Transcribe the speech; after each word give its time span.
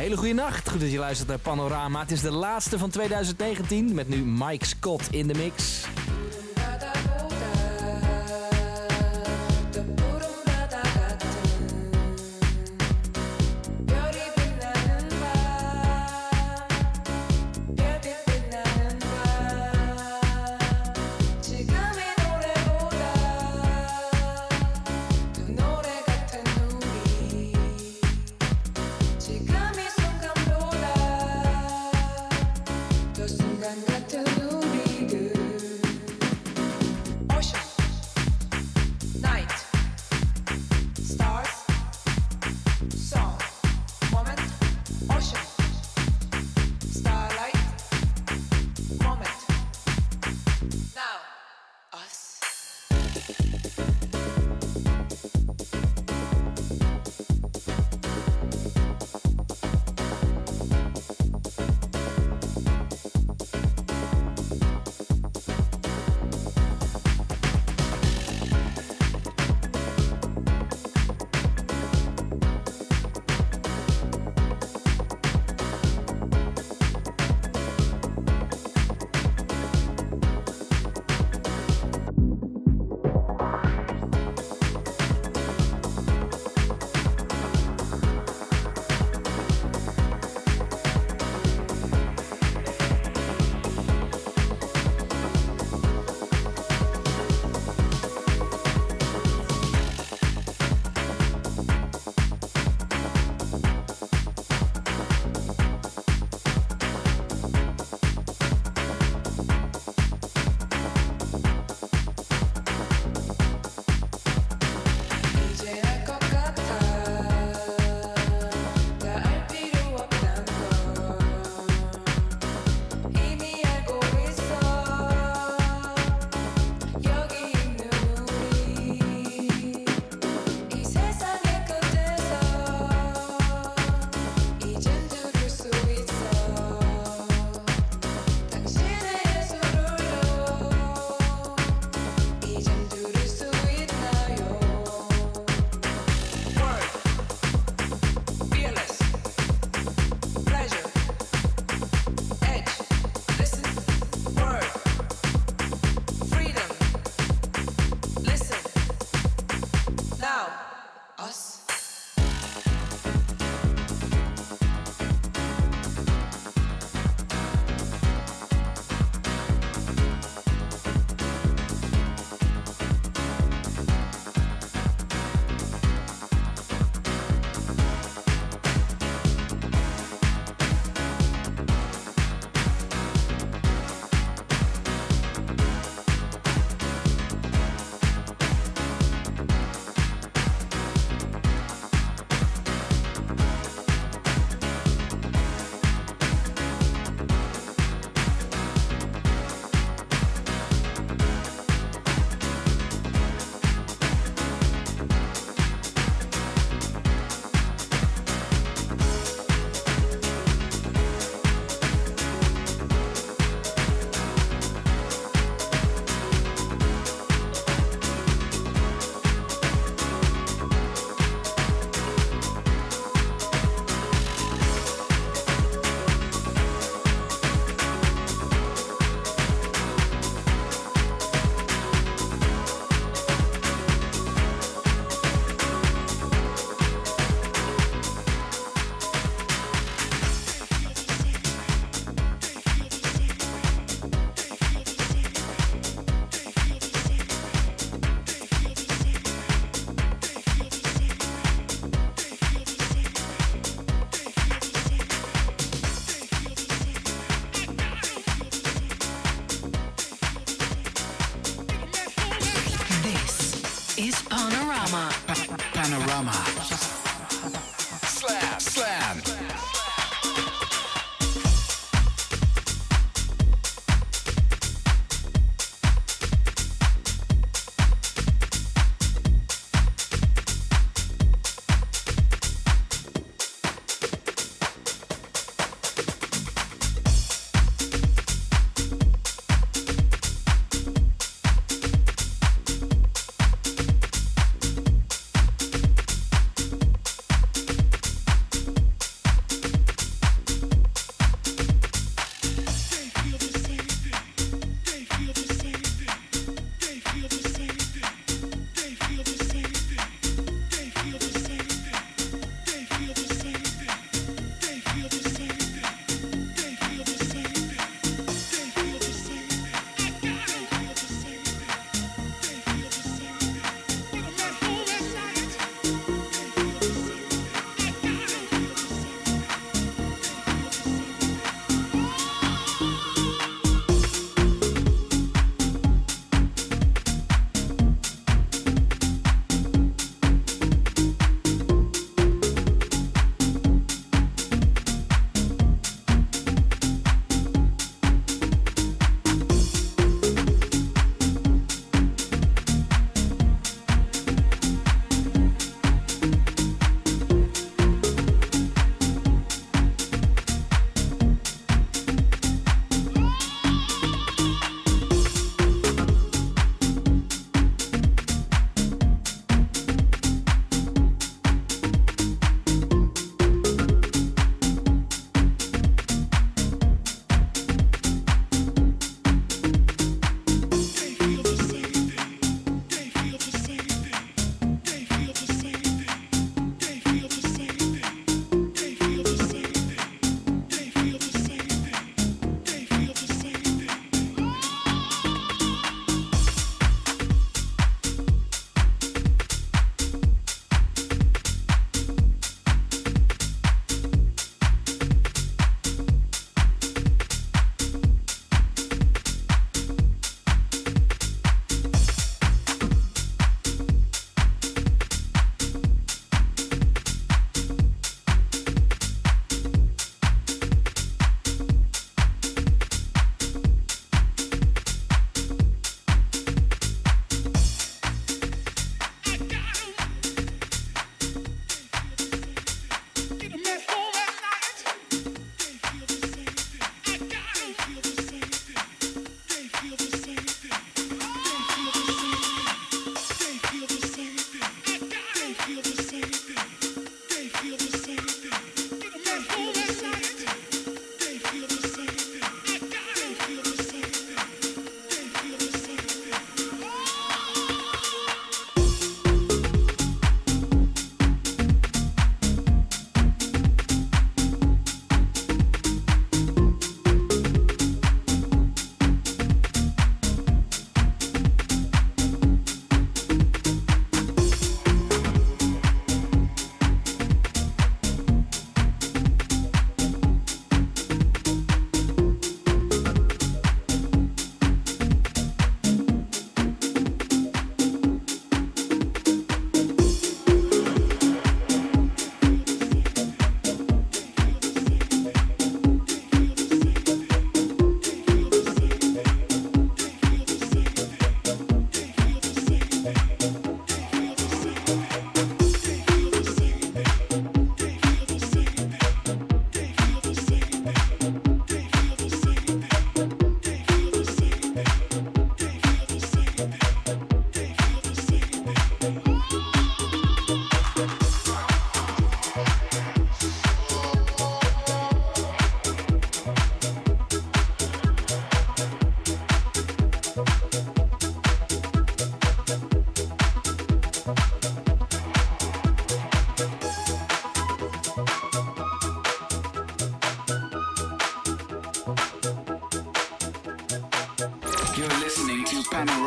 Hele 0.00 0.16
goede 0.16 0.34
nacht. 0.34 0.70
Goed 0.70 0.80
dat 0.80 0.90
je 0.90 0.98
luistert 0.98 1.28
naar 1.28 1.38
Panorama. 1.38 2.00
Het 2.00 2.10
is 2.10 2.20
de 2.20 2.30
laatste 2.30 2.78
van 2.78 2.90
2019 2.90 3.94
met 3.94 4.08
nu 4.08 4.16
Mike 4.16 4.66
Scott 4.66 5.08
in 5.10 5.26
de 5.26 5.34
mix. 5.34 5.84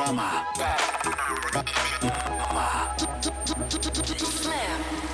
To 0.03 0.09
Panorama. 0.09 0.43
Slam. 4.19 5.12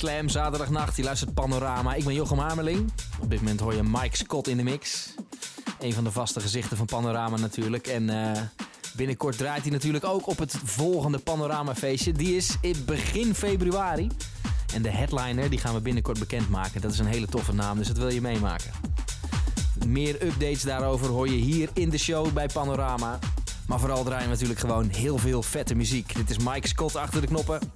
Slam, 0.00 0.28
zaterdagnacht. 0.28 0.96
Je 0.96 1.02
luistert 1.02 1.34
Panorama. 1.34 1.94
Ik 1.94 2.04
ben 2.04 2.14
Jochem 2.14 2.38
Hamerling. 2.38 2.92
Op 3.20 3.30
dit 3.30 3.38
moment 3.40 3.60
hoor 3.60 3.74
je 3.74 3.82
Mike 3.82 4.16
Scott 4.16 4.48
in 4.48 4.56
de 4.56 4.62
mix. 4.62 5.14
Een 5.80 5.92
van 5.92 6.04
de 6.04 6.10
vaste 6.10 6.40
gezichten 6.40 6.76
van 6.76 6.86
Panorama 6.86 7.36
natuurlijk. 7.36 7.86
En 7.86 8.10
eh, 8.10 8.42
binnenkort 8.96 9.38
draait 9.38 9.62
hij 9.62 9.70
natuurlijk 9.70 10.04
ook 10.04 10.26
op 10.26 10.38
het 10.38 10.56
volgende 10.64 11.18
Panorama 11.18 11.74
feestje. 11.74 12.12
Die 12.12 12.36
is 12.36 12.56
in 12.60 12.84
begin 12.86 13.34
februari. 13.34 14.08
En 14.74 14.82
de 14.82 14.90
headliner 14.90 15.50
die 15.50 15.58
gaan 15.58 15.74
we 15.74 15.80
binnenkort 15.80 16.18
bekendmaken. 16.18 16.80
Dat 16.80 16.92
is 16.92 16.98
een 16.98 17.06
hele 17.06 17.26
toffe 17.26 17.54
naam, 17.54 17.78
dus 17.78 17.86
dat 17.86 17.98
wil 17.98 18.08
je 18.08 18.20
meemaken. 18.20 18.70
Meer 19.86 20.14
updates 20.26 20.62
daarover 20.62 21.08
hoor 21.08 21.28
je 21.28 21.36
hier 21.36 21.70
in 21.72 21.90
de 21.90 21.98
show 21.98 22.32
bij 22.32 22.48
Panorama. 22.52 23.18
Maar 23.66 23.80
vooral 23.80 24.04
draaien 24.04 24.24
we 24.24 24.30
natuurlijk 24.30 24.60
gewoon 24.60 24.88
heel 24.88 25.18
veel 25.18 25.42
vette 25.42 25.74
muziek. 25.74 26.14
Dit 26.14 26.30
is 26.30 26.38
Mike 26.38 26.68
Scott 26.68 26.96
achter 26.96 27.20
de 27.20 27.26
knoppen. 27.26 27.69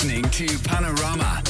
Listening 0.00 0.22
to 0.30 0.46
Panorama. 0.60 1.47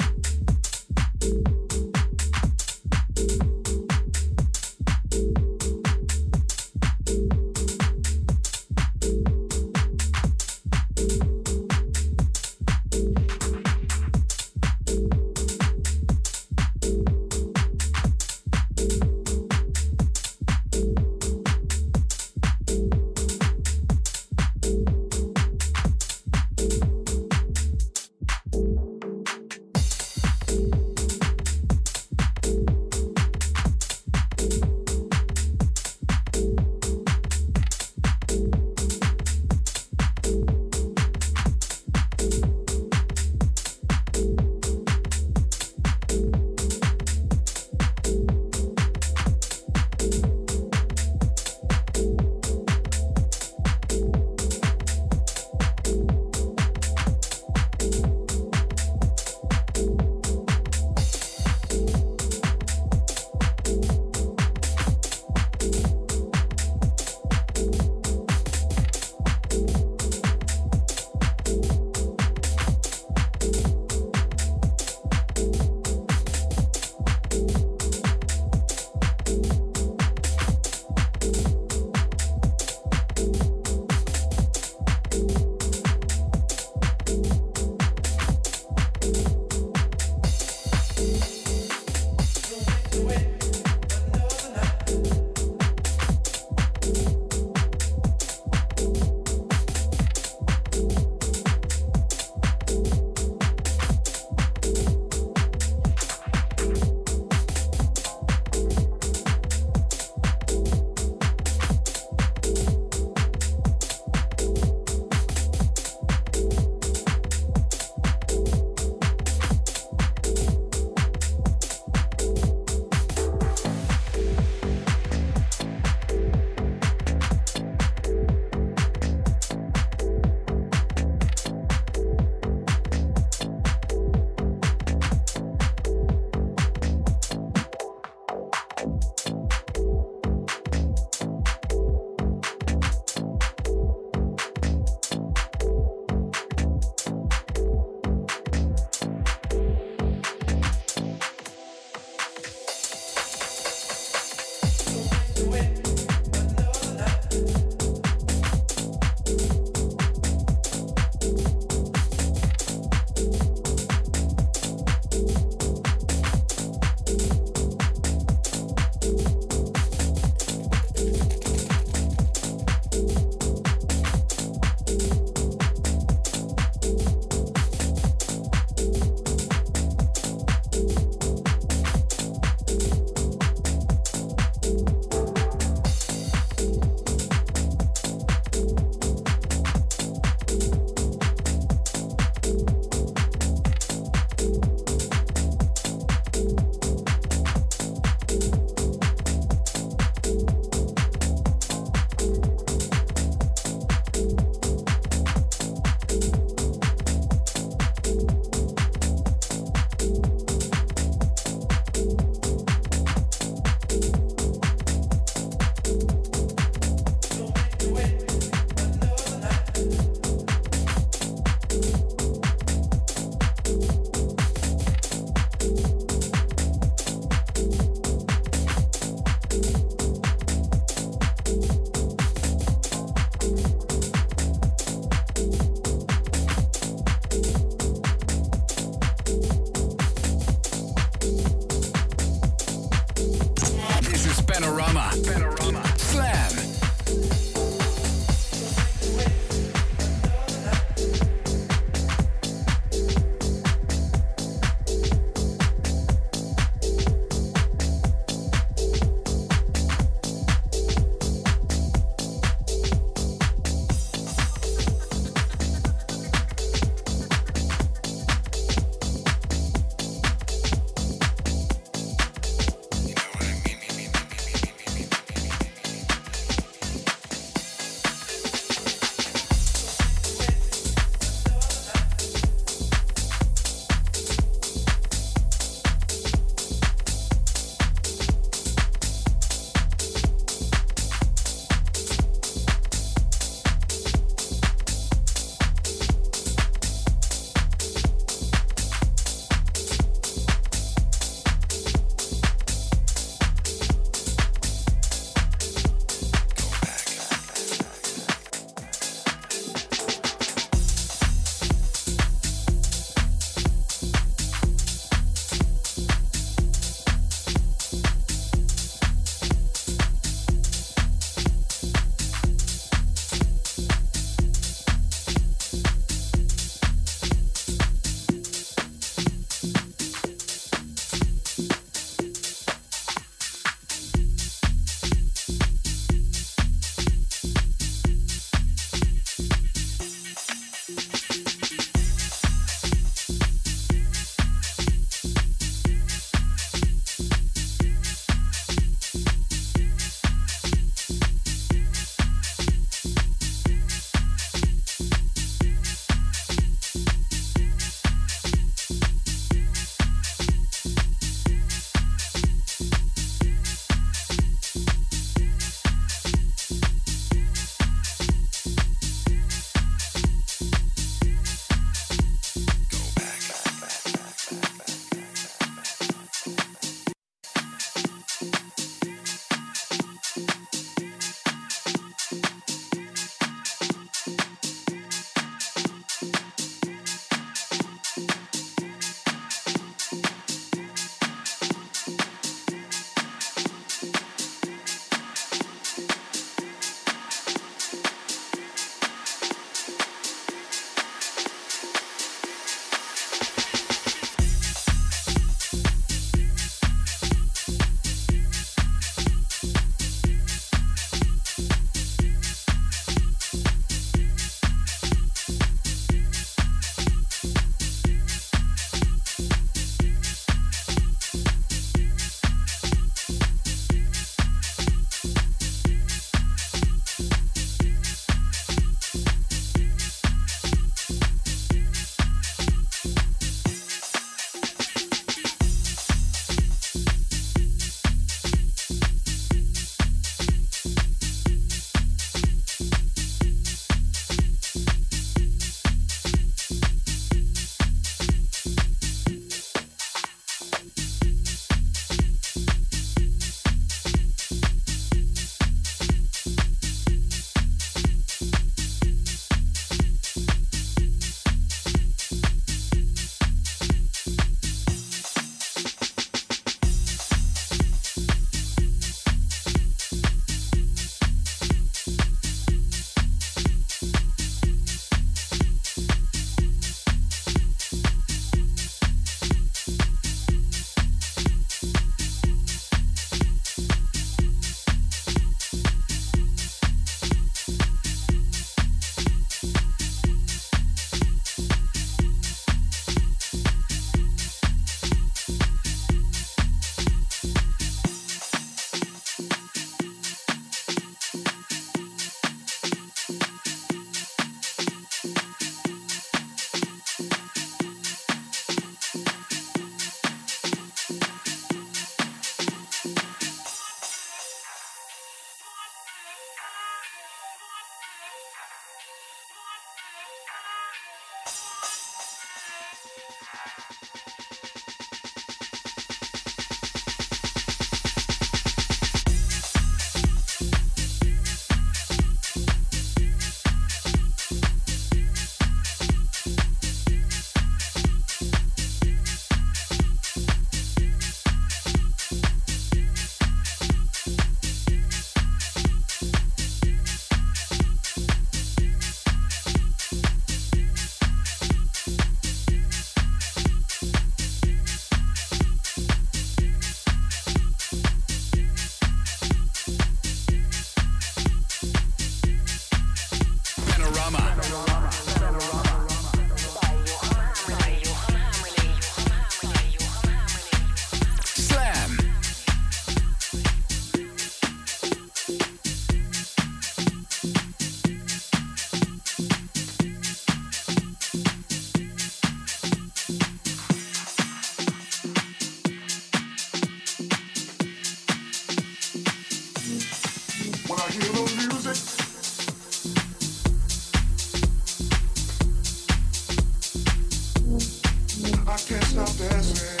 I 598.71 598.77
can't 598.77 599.03
stop 599.03 599.27
dancing. 599.37 600.00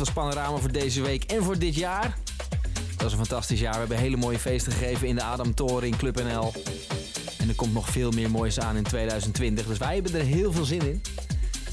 Was 0.00 0.12
Panorama 0.12 0.56
voor 0.56 0.72
deze 0.72 1.02
week 1.02 1.24
en 1.24 1.42
voor 1.42 1.58
dit 1.58 1.74
jaar. 1.74 2.18
Het 2.90 3.02
was 3.02 3.12
een 3.12 3.18
fantastisch 3.18 3.60
jaar. 3.60 3.72
We 3.72 3.78
hebben 3.78 3.96
hele 3.96 4.16
mooie 4.16 4.38
feesten 4.38 4.72
gegeven 4.72 5.08
in 5.08 5.14
de 5.14 5.22
Adam 5.22 5.54
Toren 5.54 5.88
in 5.88 5.96
Club 5.96 6.22
NL. 6.22 6.52
En 7.38 7.48
er 7.48 7.54
komt 7.54 7.72
nog 7.72 7.88
veel 7.88 8.10
meer 8.10 8.30
moois 8.30 8.60
aan 8.60 8.76
in 8.76 8.82
2020. 8.82 9.66
Dus 9.66 9.78
wij 9.78 9.94
hebben 9.94 10.14
er 10.14 10.24
heel 10.24 10.52
veel 10.52 10.64
zin 10.64 10.80
in. 10.80 11.02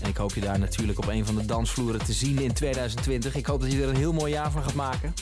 En 0.02 0.10
ik 0.10 0.18
hoop 0.18 0.34
je 0.34 0.42
daar 0.42 0.60
natuurlijk 0.60 0.98
op 0.98 1.08
een 1.08 1.26
van 1.26 1.36
de 1.36 1.46
dansvloeren 1.46 2.06
te 2.06 2.14
zien 2.14 2.40
in 2.40 2.54
2020. 2.54 3.36
Ik 3.36 3.46
hoop 3.46 3.62
dat 3.62 3.72
je 3.72 3.82
er 3.82 3.90
een 3.90 3.96
heel 3.96 4.14
mooi 4.14 4.32
jaar 4.32 4.52
van 4.52 4.64
gaat 4.64 4.74
maken. 4.74 5.14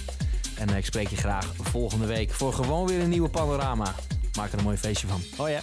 En 0.55 0.69
eh, 0.69 0.77
ik 0.77 0.85
spreek 0.85 1.07
je 1.07 1.17
graag 1.17 1.53
volgende 1.61 2.05
week 2.05 2.31
voor 2.31 2.53
gewoon 2.53 2.87
weer 2.87 3.01
een 3.01 3.09
nieuwe 3.09 3.29
panorama. 3.29 3.95
Maak 4.37 4.51
er 4.51 4.57
een 4.57 4.63
mooi 4.63 4.77
feestje 4.77 5.07
van. 5.07 5.21
Oh 5.37 5.49
ja. 5.49 5.61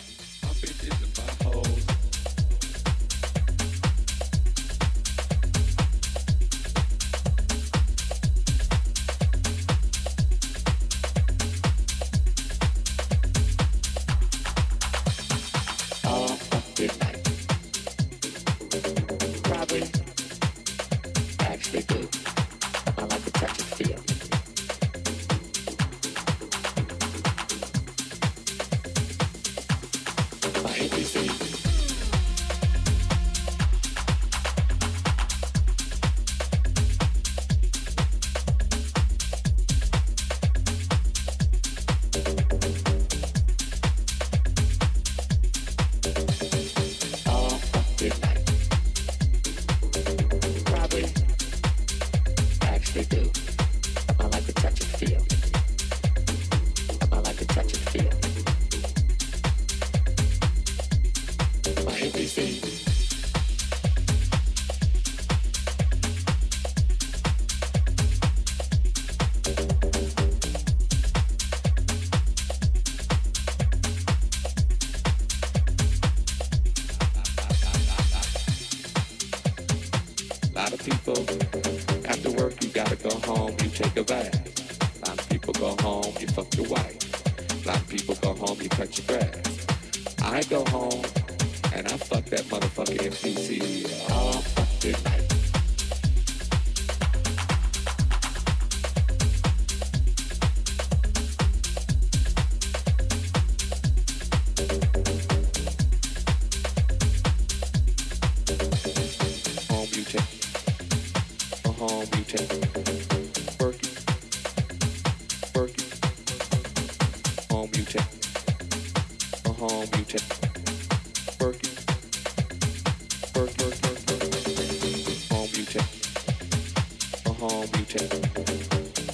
You 127.43 127.85
take, 127.87 128.13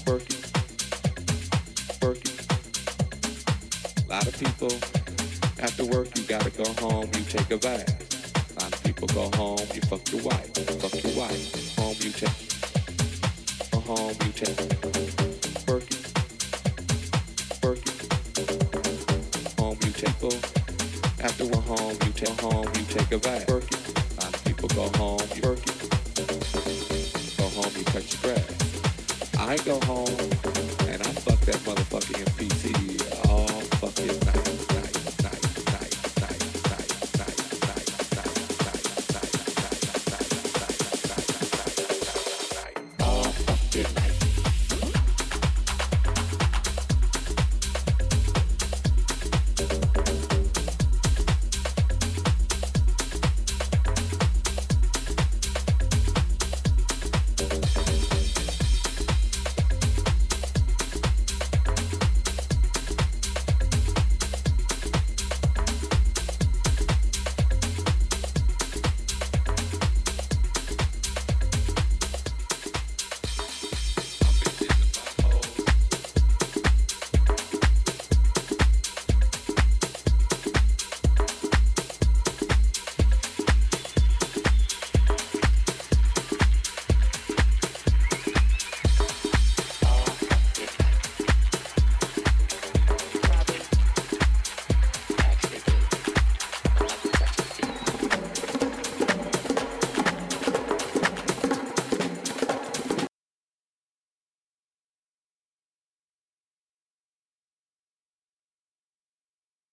work 0.07 0.22
it. 0.29 0.45
A 4.05 4.09
lot 4.09 4.26
of 4.26 4.39
people 4.39 4.68
after 5.64 5.87
work 5.87 6.14
you 6.14 6.24
gotta 6.24 6.51
go 6.51 6.64
home, 6.74 7.07
you 7.14 7.22
take 7.24 7.51
a 7.51 7.57
bath. 7.57 7.89
A 8.55 8.61
lot 8.62 8.74
of 8.74 8.85
people 8.85 9.09
go 9.09 9.31
home, 9.35 9.59
you 9.72 9.81
fuck 9.81 10.12
your 10.12 10.20
wife, 10.22 10.53
fuck 10.79 11.03
your 11.03 11.14
wife. 11.16 11.76
Home 11.79 11.97
you 12.01 12.11
take, 12.11 12.29
go 13.70 13.81
home 13.81 14.14
you 14.22 14.33
take, 14.33 14.61
work 15.66 15.89
it. 15.89 15.97
Home 19.59 19.79
you 19.85 19.93
take, 19.93 20.20
go. 20.20 20.29
After 21.24 21.47
we're 21.47 21.62
home, 21.62 21.97
you 22.05 22.12
take 22.12 22.41
home, 22.41 22.66
you 22.74 22.85
take 22.89 23.11
a 23.11 23.18
bath, 23.18 23.49
it. 23.49 23.49
A 23.49 24.20
lot 24.20 24.35
of 24.35 24.45
people 24.45 24.68
go 24.68 24.89
home, 24.99 25.20
you 25.35 25.58
I 29.49 29.57
go 29.64 29.80
home 29.86 30.38